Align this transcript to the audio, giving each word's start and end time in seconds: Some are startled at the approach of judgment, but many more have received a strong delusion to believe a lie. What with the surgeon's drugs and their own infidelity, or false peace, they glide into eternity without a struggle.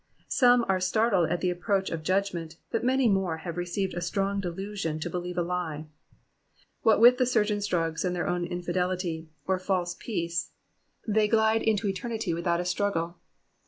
Some 0.29 0.65
are 0.67 0.79
startled 0.79 1.29
at 1.29 1.41
the 1.41 1.51
approach 1.51 1.91
of 1.91 2.01
judgment, 2.01 2.57
but 2.71 2.83
many 2.83 3.07
more 3.07 3.37
have 3.37 3.55
received 3.55 3.93
a 3.93 4.01
strong 4.01 4.39
delusion 4.39 4.99
to 4.99 5.11
believe 5.11 5.37
a 5.37 5.43
lie. 5.43 5.85
What 6.81 6.99
with 6.99 7.19
the 7.19 7.25
surgeon's 7.27 7.67
drugs 7.67 8.03
and 8.03 8.15
their 8.15 8.25
own 8.25 8.43
infidelity, 8.43 9.29
or 9.45 9.59
false 9.59 9.93
peace, 9.99 10.53
they 11.07 11.27
glide 11.27 11.61
into 11.61 11.87
eternity 11.87 12.33
without 12.33 12.59
a 12.59 12.65
struggle. 12.65 13.19